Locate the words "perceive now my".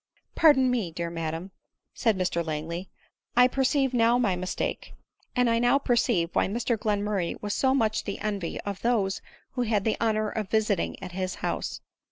3.47-4.35